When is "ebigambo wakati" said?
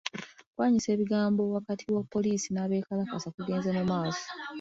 0.97-1.85